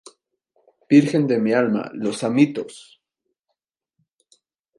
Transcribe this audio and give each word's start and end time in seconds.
¡virgen 0.89 1.27
de 1.27 1.37
mi 1.37 1.53
alma!¡ 1.53 1.91
los 1.93 2.23
amitos! 2.23 3.03